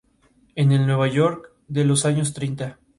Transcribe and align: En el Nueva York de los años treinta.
En 0.55 0.71
el 0.71 0.87
Nueva 0.87 1.05
York 1.07 1.51
de 1.67 1.85
los 1.85 2.05
años 2.07 2.33
treinta. 2.33 2.79